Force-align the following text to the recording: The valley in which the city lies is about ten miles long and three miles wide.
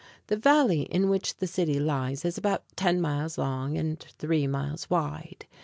The 0.25 0.35
valley 0.35 0.81
in 0.89 1.09
which 1.11 1.35
the 1.35 1.45
city 1.45 1.79
lies 1.79 2.25
is 2.25 2.35
about 2.35 2.63
ten 2.75 2.99
miles 2.99 3.37
long 3.37 3.77
and 3.77 3.99
three 3.99 4.47
miles 4.47 4.89
wide. 4.89 5.45